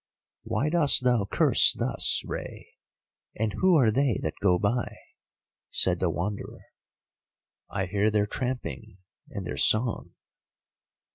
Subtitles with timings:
[0.41, 2.65] "Why dost thou curse thus, Rei,
[3.35, 4.95] and who are they that go by?"
[5.69, 6.63] said the Wanderer.
[7.69, 8.97] "I hear their tramping
[9.29, 10.15] and their song."